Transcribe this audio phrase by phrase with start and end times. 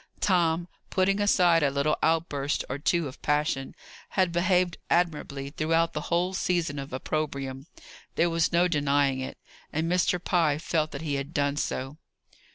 [0.19, 3.75] Tom, putting aside a little outburst or two of passion,
[4.09, 7.67] had behaved admirably throughout the whole season of opprobrium;
[8.15, 9.37] there was no denying it.
[9.71, 10.17] And Mr.
[10.19, 11.97] Pye felt that he had done so.